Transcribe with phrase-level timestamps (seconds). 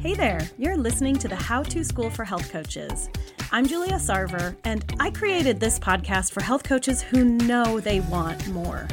[0.00, 3.10] Hey there, you're listening to the How to School for Health Coaches.
[3.50, 8.46] I'm Julia Sarver, and I created this podcast for health coaches who know they want
[8.50, 8.86] more.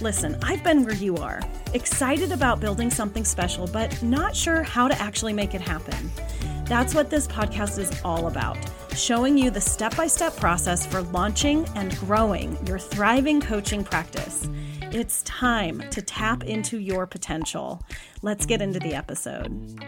[0.00, 1.40] Listen, I've been where you are,
[1.72, 6.10] excited about building something special, but not sure how to actually make it happen.
[6.64, 8.58] That's what this podcast is all about
[8.96, 14.48] showing you the step by step process for launching and growing your thriving coaching practice.
[14.92, 17.80] It's time to tap into your potential.
[18.22, 19.78] Let's get into the episode.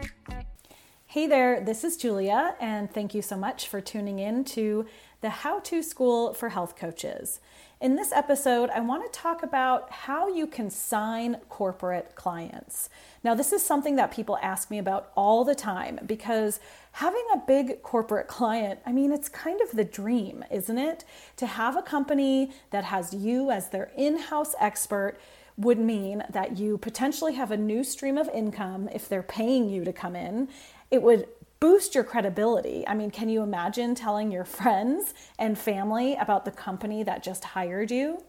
[1.13, 4.87] Hey there, this is Julia, and thank you so much for tuning in to
[5.21, 7.39] the How to School for Health Coaches.
[7.83, 12.89] In this episode, I want to talk about how you can sign corporate clients.
[13.23, 16.61] Now, this is something that people ask me about all the time because
[16.93, 21.05] having a big corporate client, I mean, it's kind of the dream, isn't it?
[21.37, 25.19] To have a company that has you as their in house expert
[25.59, 29.85] would mean that you potentially have a new stream of income if they're paying you
[29.85, 30.49] to come in.
[30.93, 31.27] It would
[31.59, 32.87] boost your credibility.
[32.87, 37.45] I mean, can you imagine telling your friends and family about the company that just
[37.45, 38.23] hired you?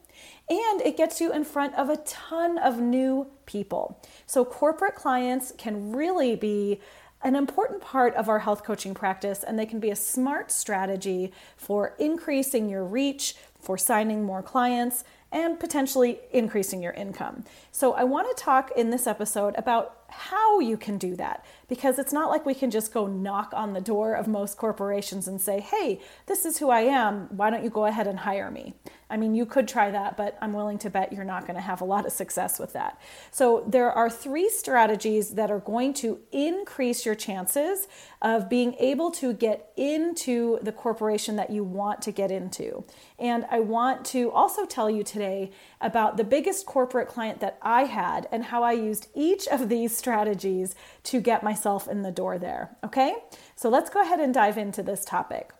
[0.50, 4.00] And it gets you in front of a ton of new people.
[4.26, 6.80] So, corporate clients can really be
[7.22, 11.34] an important part of our health coaching practice, and they can be a smart strategy
[11.58, 17.44] for increasing your reach, for signing more clients, and potentially increasing your income.
[17.72, 21.98] So, I want to talk in this episode about how you can do that because
[21.98, 25.42] it's not like we can just go knock on the door of most corporations and
[25.42, 27.28] say, hey, this is who I am.
[27.36, 28.76] Why don't you go ahead and hire me?
[29.10, 31.62] I mean, you could try that, but I'm willing to bet you're not going to
[31.62, 33.00] have a lot of success with that.
[33.30, 37.88] So, there are three strategies that are going to increase your chances
[38.24, 42.86] of being able to get into the corporation that you want to get into.
[43.20, 47.84] And I want to also tell you today about the biggest corporate client that I
[47.84, 52.38] had and how I used each of these strategies to get myself in the door
[52.38, 52.76] there.
[52.84, 53.16] Okay,
[53.56, 55.54] so let's go ahead and dive into this topic.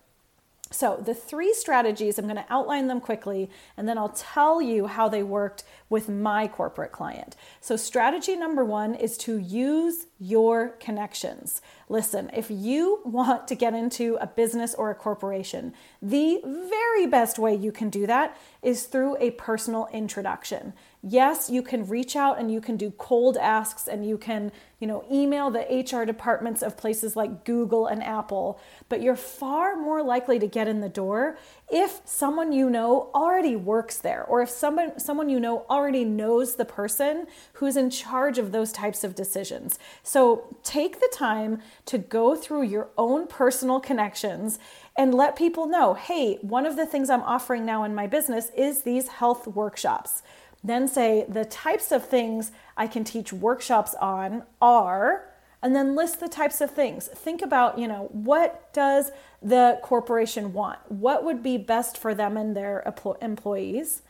[0.70, 4.88] So, the three strategies, I'm going to outline them quickly and then I'll tell you
[4.88, 7.36] how they worked with my corporate client.
[7.62, 11.62] So, strategy number one is to use your connections.
[11.90, 17.38] Listen, if you want to get into a business or a corporation, the very best
[17.38, 20.74] way you can do that is through a personal introduction.
[21.02, 24.88] Yes, you can reach out and you can do cold asks and you can, you
[24.88, 25.60] know, email the
[25.92, 30.70] HR departments of places like Google and Apple, but you're far more likely to get
[30.70, 31.38] in the door
[31.72, 36.56] if someone you know already works there or if someone someone you know already knows
[36.56, 39.80] the person who's in charge of those types of decisions.
[40.04, 44.60] So, take the time to go through your own personal connections
[44.96, 48.52] and let people know, "Hey, one of the things I'm offering now in my business
[48.56, 50.22] is these health workshops."
[50.64, 55.33] Then say the types of things I can teach workshops on are,
[55.64, 57.08] and then list the types of things.
[57.08, 60.80] Think about, you know, what does the corporation want?
[60.92, 62.84] What would be best for them and their
[63.22, 64.02] employees?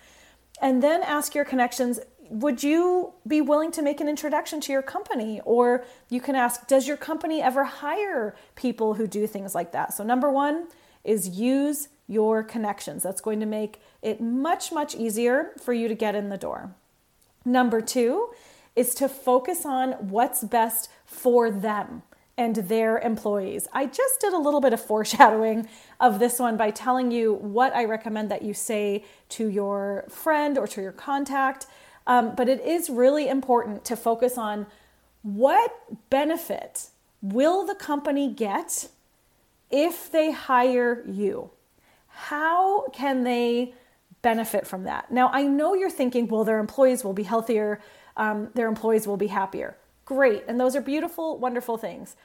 [0.61, 1.99] And then ask your connections,
[2.29, 5.41] would you be willing to make an introduction to your company?
[5.45, 9.93] Or you can ask, does your company ever hire people who do things like that?
[9.93, 10.67] So, number one
[11.03, 13.03] is use your connections.
[13.03, 16.73] That's going to make it much, much easier for you to get in the door.
[17.45, 18.29] Number two
[18.75, 22.03] is to focus on what's best for them
[22.37, 23.67] and their employees.
[23.73, 25.67] I just did a little bit of foreshadowing
[25.99, 30.57] of this one by telling you what I recommend that you say to your friend
[30.57, 31.67] or to your contact.
[32.07, 34.65] Um, but it is really important to focus on
[35.21, 35.71] what
[36.09, 36.89] benefit
[37.21, 38.89] will the company get
[39.71, 41.51] if they hire you?
[42.07, 43.73] How can they
[44.21, 45.11] benefit from that?
[45.11, 47.79] Now, I know you're thinking, well, their employees will be healthier,
[48.17, 49.77] um, their employees will be happier.
[50.05, 50.43] Great.
[50.47, 52.15] And those are beautiful, wonderful things.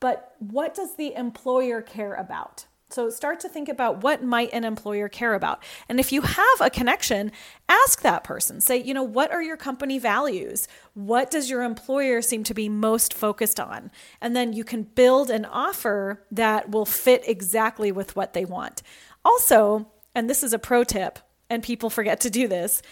[0.00, 2.66] But what does the employer care about?
[2.92, 5.62] So start to think about what might an employer care about.
[5.88, 7.32] And if you have a connection,
[7.68, 8.60] ask that person.
[8.60, 10.68] Say, you know, what are your company values?
[10.92, 13.90] What does your employer seem to be most focused on?
[14.20, 18.82] And then you can build an offer that will fit exactly with what they want.
[19.24, 21.18] Also, and this is a pro tip,
[21.48, 22.82] and people forget to do this,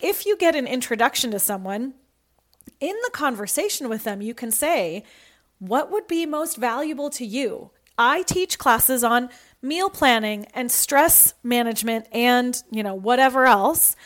[0.00, 1.94] if you get an introduction to someone,
[2.80, 5.04] in the conversation with them, you can say,
[5.58, 7.70] What would be most valuable to you?
[7.96, 9.30] I teach classes on
[9.62, 13.96] meal planning and stress management and, you know, whatever else.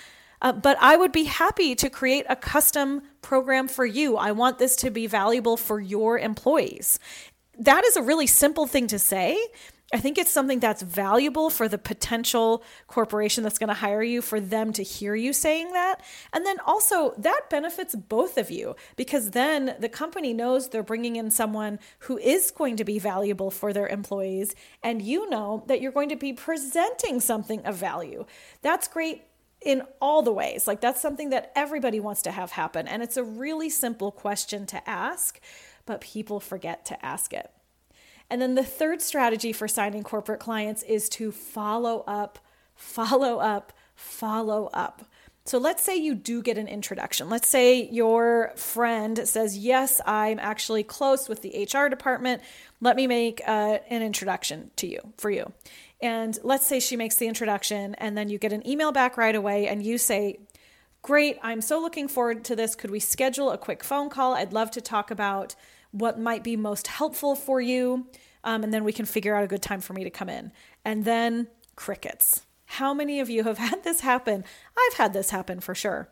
[0.41, 4.17] Uh, but I would be happy to create a custom program for you.
[4.17, 7.01] I want this to be valuable for your employees.
[7.59, 9.37] That is a really simple thing to say.
[9.91, 14.21] I think it's something that's valuable for the potential corporation that's going to hire you
[14.21, 16.03] for them to hear you saying that.
[16.33, 21.17] And then also, that benefits both of you because then the company knows they're bringing
[21.17, 24.55] in someone who is going to be valuable for their employees.
[24.83, 28.27] And you know that you're going to be presenting something of value.
[28.61, 29.23] That's great
[29.63, 30.67] in all the ways.
[30.67, 32.87] Like, that's something that everybody wants to have happen.
[32.87, 35.41] And it's a really simple question to ask,
[35.87, 37.51] but people forget to ask it.
[38.31, 42.39] And then the third strategy for signing corporate clients is to follow up,
[42.75, 45.05] follow up, follow up.
[45.49, 47.31] So let's say you do get an introduction.
[47.31, 52.43] Let's say your friend says, Yes, I'm actually close with the HR department.
[52.83, 55.51] Let me make uh, an introduction to you for you.
[56.03, 59.35] And let's say she makes the introduction, and then you get an email back right
[59.35, 60.39] away, and you say,
[61.01, 62.75] Great, I'm so looking forward to this.
[62.75, 64.35] Could we schedule a quick phone call?
[64.35, 65.55] I'd love to talk about
[65.91, 68.07] what might be most helpful for you.
[68.45, 70.53] Um, and then we can figure out a good time for me to come in.
[70.85, 72.43] And then crickets.
[72.67, 74.45] How many of you have had this happen?
[74.77, 76.09] I've had this happen for sure.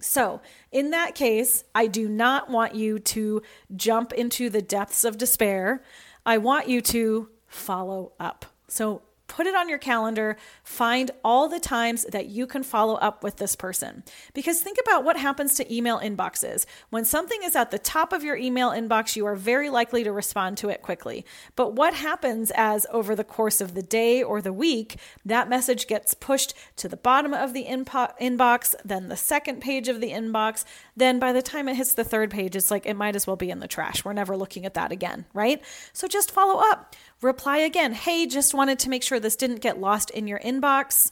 [0.00, 0.40] So,
[0.70, 3.42] in that case, I do not want you to
[3.74, 5.82] jump into the depths of despair.
[6.24, 8.46] I want you to follow up.
[8.68, 13.22] So, put it on your calendar, find all the times that you can follow up
[13.22, 14.02] with this person.
[14.34, 16.66] Because think about what happens to email inboxes.
[16.90, 20.12] When something is at the top of your email inbox, you are very likely to
[20.12, 21.24] respond to it quickly.
[21.54, 25.86] But what happens as over the course of the day or the week, that message
[25.86, 30.64] gets pushed to the bottom of the inbox, then the second page of the inbox,
[30.98, 33.36] then by the time it hits the third page, it's like it might as well
[33.36, 34.04] be in the trash.
[34.04, 35.62] We're never looking at that again, right?
[35.92, 36.94] So just follow up.
[37.22, 37.92] Reply again.
[37.92, 41.10] Hey, just wanted to make sure this didn't get lost in your inbox.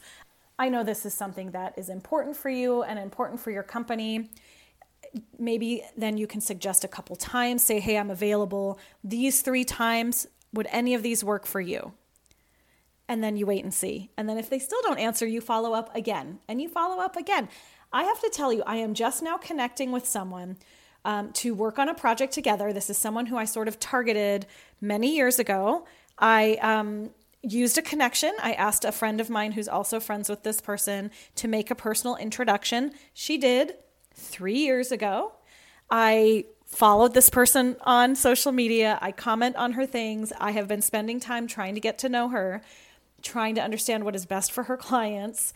[0.59, 4.29] I know this is something that is important for you and important for your company.
[5.37, 10.27] Maybe then you can suggest a couple times, say, hey, I'm available these three times.
[10.53, 11.93] Would any of these work for you?
[13.07, 14.09] And then you wait and see.
[14.17, 17.15] And then if they still don't answer, you follow up again and you follow up
[17.15, 17.47] again.
[17.91, 20.57] I have to tell you, I am just now connecting with someone
[21.05, 22.73] um, to work on a project together.
[22.73, 24.45] This is someone who I sort of targeted
[24.81, 25.85] many years ago.
[26.17, 27.11] I um,
[27.41, 28.33] used a connection.
[28.41, 31.75] I asked a friend of mine who's also friends with this person to make a
[31.75, 32.91] personal introduction.
[33.13, 33.75] She did
[34.13, 35.33] three years ago.
[35.89, 38.99] I followed this person on social media.
[39.01, 40.33] I comment on her things.
[40.39, 42.61] I have been spending time trying to get to know her,
[43.21, 45.53] trying to understand what is best for her clients.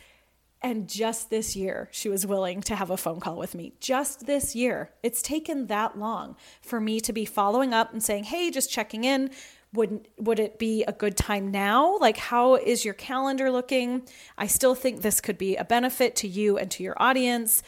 [0.64, 3.74] And just this year, she was willing to have a phone call with me.
[3.80, 4.92] Just this year.
[5.02, 9.04] It's taken that long for me to be following up and saying, hey, just checking
[9.04, 9.32] in.
[9.74, 11.98] Would, would it be a good time now?
[11.98, 14.04] Like, how is your calendar looking?
[14.38, 17.64] I still think this could be a benefit to you and to your audience.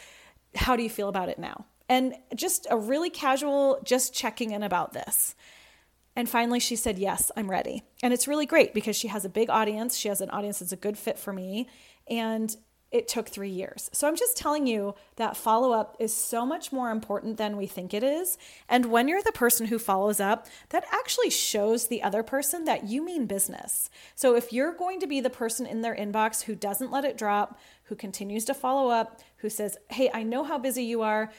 [0.54, 1.66] How do you feel about it now?
[1.90, 5.34] And just a really casual, just checking in about this.
[6.16, 7.84] And finally, she said, Yes, I'm ready.
[8.04, 9.98] And it's really great because she has a big audience.
[9.98, 11.68] She has an audience that's a good fit for me.
[12.08, 12.56] And
[12.94, 13.90] it took three years.
[13.92, 17.66] So I'm just telling you that follow up is so much more important than we
[17.66, 18.38] think it is.
[18.70, 22.84] And when you're the person who follows up, that actually shows the other person that
[22.84, 23.90] you mean business.
[24.14, 27.18] So if you're going to be the person in their inbox who doesn't let it
[27.18, 31.32] drop, who continues to follow up, who says, Hey, I know how busy you are.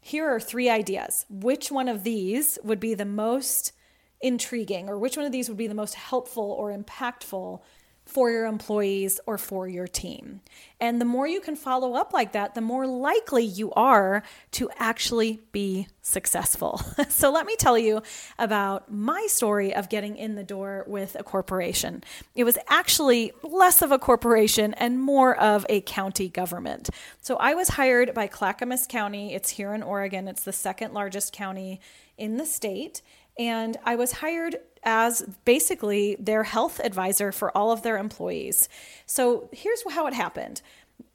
[0.00, 1.24] Here are three ideas.
[1.30, 3.72] Which one of these would be the most
[4.20, 7.60] intriguing, or which one of these would be the most helpful or impactful
[8.08, 10.40] for your employees or for your team.
[10.80, 14.22] And the more you can follow up like that, the more likely you are
[14.52, 16.80] to actually be successful.
[17.10, 18.02] so, let me tell you
[18.38, 22.02] about my story of getting in the door with a corporation.
[22.34, 26.88] It was actually less of a corporation and more of a county government.
[27.20, 29.34] So, I was hired by Clackamas County.
[29.34, 31.80] It's here in Oregon, it's the second largest county
[32.16, 33.02] in the state.
[33.38, 38.68] And I was hired as basically their health advisor for all of their employees.
[39.06, 40.62] So here's how it happened.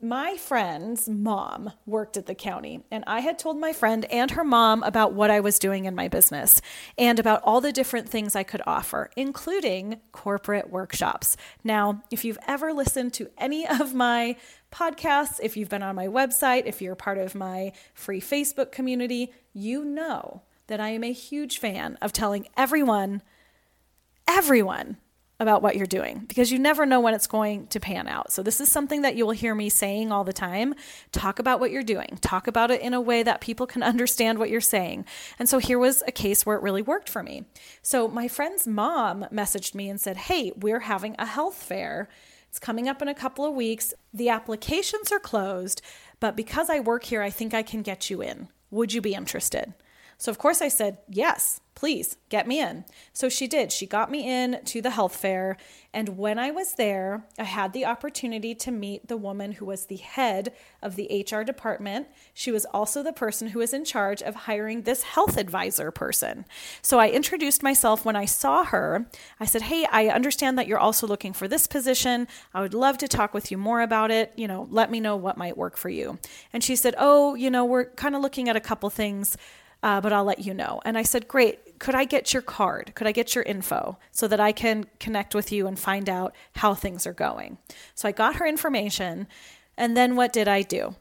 [0.01, 4.43] My friend's mom worked at the county, and I had told my friend and her
[4.43, 6.61] mom about what I was doing in my business
[6.97, 11.37] and about all the different things I could offer, including corporate workshops.
[11.63, 14.35] Now, if you've ever listened to any of my
[14.73, 19.31] podcasts, if you've been on my website, if you're part of my free Facebook community,
[19.53, 23.21] you know that I am a huge fan of telling everyone,
[24.27, 24.97] everyone,
[25.43, 28.31] about what you're doing because you never know when it's going to pan out.
[28.31, 30.73] So, this is something that you will hear me saying all the time.
[31.11, 34.39] Talk about what you're doing, talk about it in a way that people can understand
[34.39, 35.05] what you're saying.
[35.37, 37.45] And so, here was a case where it really worked for me.
[37.81, 42.09] So, my friend's mom messaged me and said, Hey, we're having a health fair.
[42.49, 43.93] It's coming up in a couple of weeks.
[44.13, 45.81] The applications are closed,
[46.19, 48.49] but because I work here, I think I can get you in.
[48.69, 49.73] Would you be interested?
[50.23, 52.85] So, of course, I said, Yes, please get me in.
[53.11, 53.69] So she did.
[53.69, 55.57] She got me in to the health fair.
[55.93, 59.87] And when I was there, I had the opportunity to meet the woman who was
[59.87, 62.07] the head of the HR department.
[62.33, 66.45] She was also the person who was in charge of hiring this health advisor person.
[66.81, 69.09] So I introduced myself when I saw her.
[69.41, 72.29] I said, Hey, I understand that you're also looking for this position.
[72.53, 74.31] I would love to talk with you more about it.
[74.37, 76.17] You know, let me know what might work for you.
[76.53, 79.35] And she said, Oh, you know, we're kind of looking at a couple things
[79.83, 80.81] uh, but I'll let you know.
[80.85, 81.59] And I said, Great.
[81.79, 82.93] Could I get your card?
[82.95, 86.33] Could I get your info so that I can connect with you and find out
[86.55, 87.57] how things are going?
[87.93, 89.27] So I got her information.
[89.77, 90.95] And then what did I do?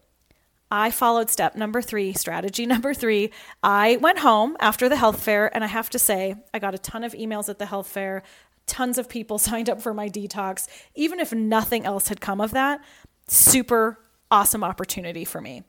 [0.72, 3.30] I followed step number three, strategy number three.
[3.62, 6.78] I went home after the health fair, and I have to say, I got a
[6.78, 8.24] ton of emails at the health fair.
[8.66, 10.66] Tons of people signed up for my detox.
[10.96, 12.82] Even if nothing else had come of that,
[13.28, 15.62] super awesome opportunity for me.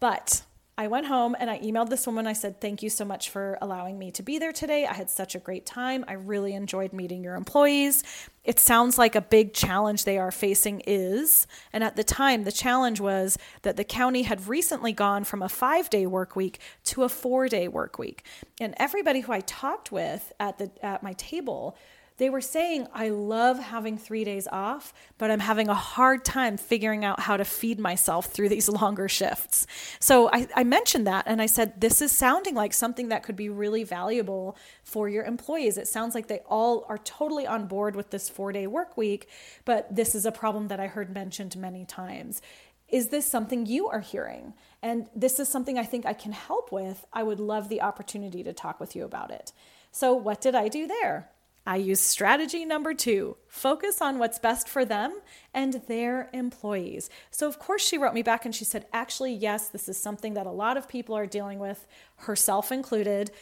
[0.00, 0.42] But
[0.78, 2.26] I went home and I emailed this woman.
[2.26, 4.84] I said, Thank you so much for allowing me to be there today.
[4.84, 6.04] I had such a great time.
[6.06, 8.04] I really enjoyed meeting your employees.
[8.44, 11.46] It sounds like a big challenge they are facing is.
[11.72, 15.48] And at the time, the challenge was that the county had recently gone from a
[15.48, 18.24] five day work week to a four day work week.
[18.60, 21.76] And everybody who I talked with at, the, at my table
[22.18, 26.56] they were saying, I love having three days off, but I'm having a hard time
[26.56, 29.66] figuring out how to feed myself through these longer shifts.
[30.00, 33.36] So I, I, mentioned that and I said, This is sounding like something that could
[33.36, 35.76] be really valuable for your employees.
[35.76, 39.28] It sounds like they all are totally on board with this four day work week,
[39.66, 42.40] but this is a problem that I heard mentioned many times.
[42.88, 44.54] Is this something you are hearing?
[44.82, 47.04] And this is something I think I can help with.
[47.12, 49.52] I would love the opportunity to talk with you about it.
[49.90, 51.30] So, what did I do there?
[51.66, 55.18] I use strategy number two focus on what's best for them
[55.52, 57.10] and their employees.
[57.30, 60.34] So, of course, she wrote me back and she said, actually, yes, this is something
[60.34, 63.32] that a lot of people are dealing with, herself included.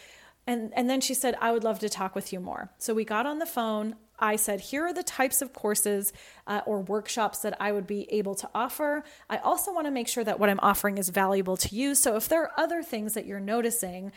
[0.47, 2.71] And, and then she said, I would love to talk with you more.
[2.78, 3.97] So, we got on the phone.
[4.16, 6.12] I said, here are the types of courses
[6.47, 9.02] uh, or workshops that I would be able to offer.
[9.28, 11.95] I also want to make sure that what I'm offering is valuable to you.
[11.95, 14.12] So, if there are other things that you're noticing,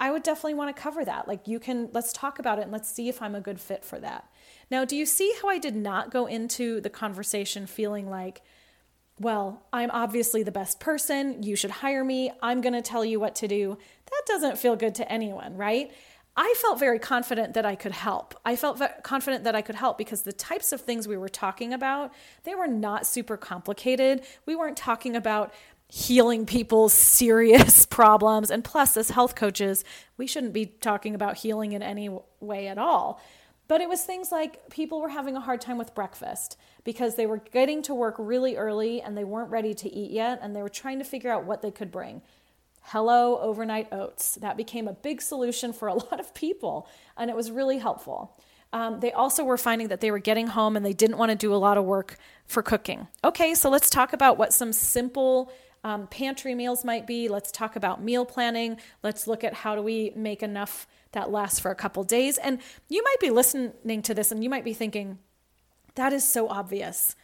[0.00, 1.28] I would definitely want to cover that.
[1.28, 3.84] Like, you can, let's talk about it and let's see if I'm a good fit
[3.84, 4.28] for that.
[4.70, 8.40] Now, do you see how I did not go into the conversation feeling like,
[9.18, 11.42] well, I'm obviously the best person.
[11.42, 12.32] You should hire me.
[12.42, 13.76] I'm going to tell you what to do.
[14.06, 15.92] That doesn't feel good to anyone, right?
[16.36, 18.34] I felt very confident that I could help.
[18.46, 21.74] I felt confident that I could help because the types of things we were talking
[21.74, 22.14] about,
[22.44, 24.22] they were not super complicated.
[24.46, 25.52] We weren't talking about
[25.90, 28.50] healing people's serious problems.
[28.50, 29.84] And plus, as health coaches,
[30.16, 32.08] we shouldn't be talking about healing in any
[32.40, 33.20] way at all.
[33.68, 37.26] But it was things like people were having a hard time with breakfast because they
[37.26, 40.62] were getting to work really early and they weren't ready to eat yet and they
[40.62, 42.22] were trying to figure out what they could bring.
[42.82, 44.36] Hello, overnight oats.
[44.36, 48.36] That became a big solution for a lot of people and it was really helpful.
[48.72, 51.36] Um, they also were finding that they were getting home and they didn't want to
[51.36, 52.16] do a lot of work
[52.46, 53.06] for cooking.
[53.24, 55.52] Okay, so let's talk about what some simple
[55.84, 57.28] um, pantry meals might be.
[57.28, 58.78] Let's talk about meal planning.
[59.02, 62.38] Let's look at how do we make enough that lasts for a couple days.
[62.38, 65.18] And you might be listening to this and you might be thinking,
[65.94, 67.16] that is so obvious.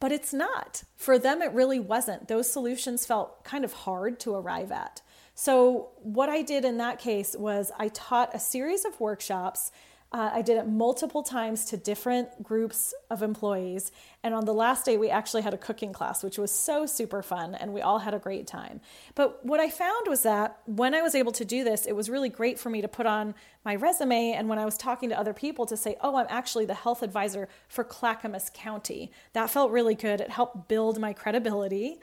[0.00, 0.82] But it's not.
[0.96, 2.28] For them, it really wasn't.
[2.28, 5.00] Those solutions felt kind of hard to arrive at.
[5.36, 9.72] So, what I did in that case was I taught a series of workshops
[10.14, 13.90] uh, I did it multiple times to different groups of employees.
[14.24, 17.22] And on the last day, we actually had a cooking class, which was so super
[17.22, 18.80] fun, and we all had a great time.
[19.14, 22.08] But what I found was that when I was able to do this, it was
[22.08, 23.34] really great for me to put on
[23.66, 24.32] my resume.
[24.32, 27.02] And when I was talking to other people, to say, oh, I'm actually the health
[27.02, 29.12] advisor for Clackamas County.
[29.34, 30.22] That felt really good.
[30.22, 31.98] It helped build my credibility.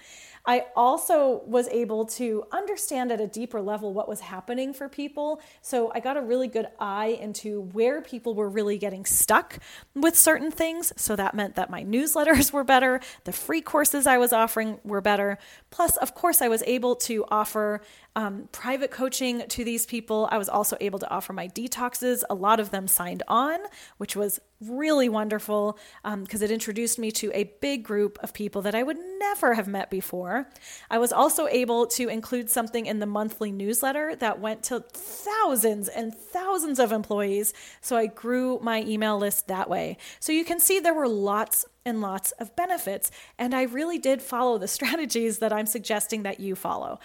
[0.46, 5.40] I also was able to understand at a deeper level what was happening for people.
[5.62, 9.60] So I got a really good eye into where people were really getting stuck
[9.94, 10.94] with certain things.
[10.96, 15.01] So that meant that my newsletters were better, the free courses I was offering were
[15.01, 15.38] better.
[15.70, 17.82] Plus, of course, I was able to offer
[18.15, 20.27] um, private coaching to these people.
[20.32, 22.24] I was also able to offer my detoxes.
[22.30, 23.60] A lot of them signed on,
[23.98, 28.62] which was really wonderful because um, it introduced me to a big group of people
[28.62, 30.50] that I would never have met before.
[30.89, 35.88] I was also able to include something in the monthly newsletter that went to thousands
[35.88, 37.53] and thousands of employees.
[37.80, 39.98] So I grew my email list that way.
[40.20, 43.12] So you can see there were lots and lots of benefits.
[43.38, 47.00] And I really did follow the strategies that I'm suggesting that you follow.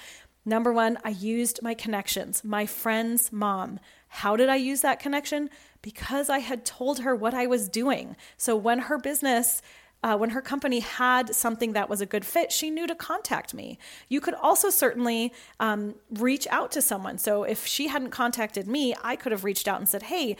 [0.44, 3.80] Number one, I used my connections, my friend's mom.
[4.08, 5.50] How did I use that connection?
[5.82, 8.16] Because I had told her what I was doing.
[8.36, 9.60] So when her business
[10.02, 13.54] uh, when her company had something that was a good fit, she knew to contact
[13.54, 13.78] me.
[14.08, 17.18] You could also certainly um, reach out to someone.
[17.18, 20.36] So if she hadn't contacted me, I could have reached out and said, Hey,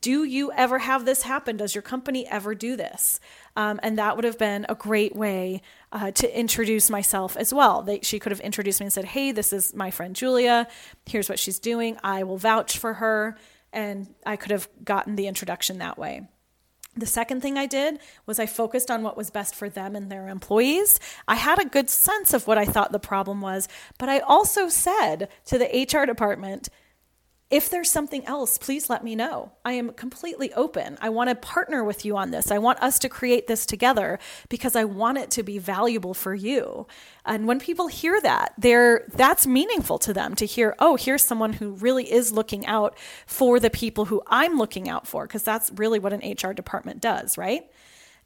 [0.00, 1.56] do you ever have this happen?
[1.56, 3.20] Does your company ever do this?
[3.56, 5.62] Um, and that would have been a great way
[5.92, 7.82] uh, to introduce myself as well.
[7.82, 10.68] They, she could have introduced me and said, Hey, this is my friend Julia.
[11.06, 11.96] Here's what she's doing.
[12.04, 13.38] I will vouch for her.
[13.72, 16.28] And I could have gotten the introduction that way.
[16.94, 20.12] The second thing I did was I focused on what was best for them and
[20.12, 21.00] their employees.
[21.26, 23.66] I had a good sense of what I thought the problem was,
[23.98, 26.68] but I also said to the HR department,
[27.52, 29.52] if there's something else, please let me know.
[29.62, 30.96] I am completely open.
[31.02, 32.50] I want to partner with you on this.
[32.50, 34.18] I want us to create this together
[34.48, 36.86] because I want it to be valuable for you.
[37.26, 41.52] And when people hear that, they're that's meaningful to them to hear, "Oh, here's someone
[41.52, 45.70] who really is looking out for the people who I'm looking out for," because that's
[45.72, 47.70] really what an HR department does, right?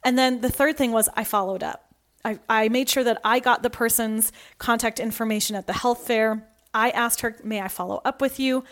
[0.05, 1.93] And then the third thing was I followed up.
[2.23, 6.47] I, I made sure that I got the person's contact information at the health fair.
[6.73, 8.63] I asked her, May I follow up with you?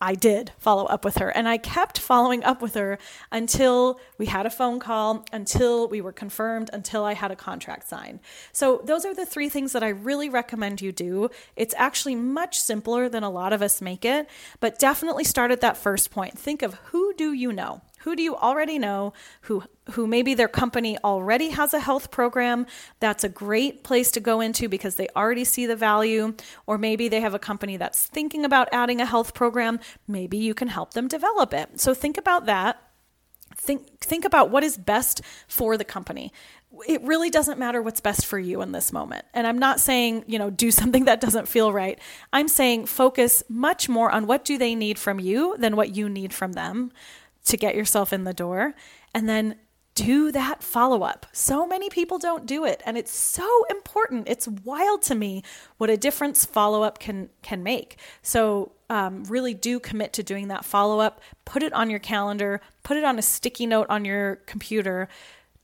[0.00, 1.30] I did follow up with her.
[1.30, 2.98] And I kept following up with her
[3.32, 7.88] until we had a phone call, until we were confirmed, until I had a contract
[7.88, 8.20] signed.
[8.52, 11.30] So, those are the three things that I really recommend you do.
[11.56, 14.28] It's actually much simpler than a lot of us make it,
[14.60, 16.38] but definitely start at that first point.
[16.38, 17.82] Think of who do you know?
[18.00, 19.12] Who do you already know
[19.42, 22.66] who who maybe their company already has a health program?
[23.00, 26.34] That's a great place to go into because they already see the value
[26.66, 29.80] or maybe they have a company that's thinking about adding a health program.
[30.06, 31.80] Maybe you can help them develop it.
[31.80, 32.82] So think about that.
[33.56, 36.32] Think think about what is best for the company
[36.86, 39.24] it really doesn't matter what's best for you in this moment.
[39.32, 41.98] And I'm not saying, you know, do something that doesn't feel right.
[42.32, 46.08] I'm saying focus much more on what do they need from you than what you
[46.08, 46.92] need from them
[47.48, 48.74] to get yourself in the door.
[49.14, 49.56] And then
[49.98, 51.26] do that follow up.
[51.32, 54.28] So many people don't do it and it's so important.
[54.28, 55.42] It's wild to me
[55.76, 57.98] what a difference follow up can can make.
[58.22, 61.20] So um, really do commit to doing that follow up.
[61.44, 62.60] Put it on your calendar.
[62.84, 65.08] Put it on a sticky note on your computer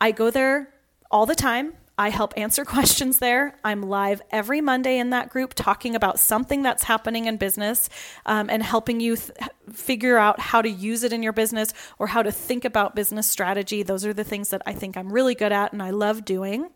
[0.00, 0.74] I go there
[1.10, 1.74] all the time.
[1.98, 3.58] I help answer questions there.
[3.64, 7.88] I'm live every Monday in that group talking about something that's happening in business
[8.26, 9.32] um, and helping you th-
[9.72, 13.30] figure out how to use it in your business or how to think about business
[13.30, 13.82] strategy.
[13.82, 16.70] Those are the things that I think I'm really good at and I love doing.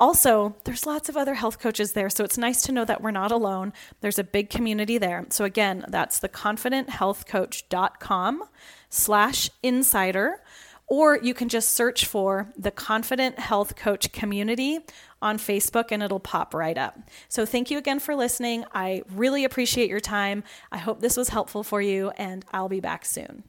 [0.00, 3.10] Also, there's lots of other health coaches there, so it's nice to know that we're
[3.10, 3.72] not alone.
[4.00, 5.26] There's a big community there.
[5.30, 8.44] So again, that's theconfidenthealthcoach.com
[8.88, 10.40] slash insider
[10.88, 14.80] or you can just search for the Confident Health Coach Community
[15.20, 16.98] on Facebook and it'll pop right up.
[17.28, 18.64] So, thank you again for listening.
[18.72, 20.44] I really appreciate your time.
[20.72, 23.44] I hope this was helpful for you, and I'll be back soon.